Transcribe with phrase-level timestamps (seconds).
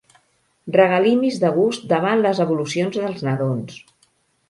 [0.75, 3.83] Regalimis de gust davant les evolucions dels nadons.